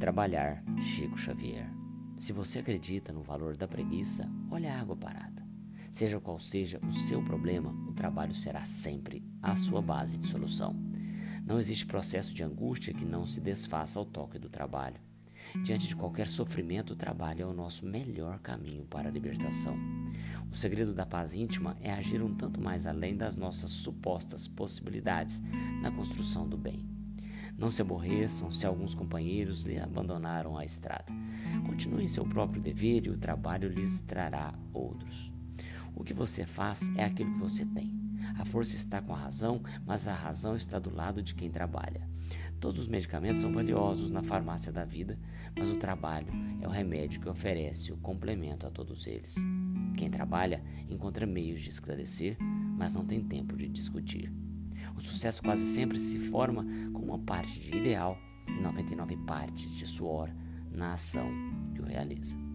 [0.00, 1.70] Trabalhar, Chico Xavier.
[2.16, 5.46] Se você acredita no valor da preguiça, olha a água parada.
[5.90, 10.74] Seja qual seja o seu problema, o trabalho será sempre a sua base de solução.
[11.44, 14.98] Não existe processo de angústia que não se desfaça ao toque do trabalho.
[15.62, 19.76] Diante de qualquer sofrimento, o trabalho é o nosso melhor caminho para a libertação.
[20.50, 25.42] O segredo da paz íntima é agir um tanto mais além das nossas supostas possibilidades
[25.82, 26.99] na construção do bem.
[27.56, 31.12] Não se aborreçam se alguns companheiros lhe abandonaram a estrada.
[31.66, 35.32] Continue em seu próprio dever e o trabalho lhes trará outros.
[35.94, 38.00] O que você faz é aquilo que você tem.
[38.38, 42.08] A força está com a razão, mas a razão está do lado de quem trabalha.
[42.60, 45.18] Todos os medicamentos são valiosos na farmácia da vida,
[45.56, 49.36] mas o trabalho é o remédio que oferece o complemento a todos eles.
[49.96, 52.36] Quem trabalha encontra meios de esclarecer,
[52.76, 54.32] mas não tem tempo de discutir.
[54.96, 59.86] O sucesso quase sempre se forma com uma parte de ideal e 99 partes de
[59.86, 60.30] suor
[60.70, 61.28] na ação
[61.74, 62.49] que o realiza.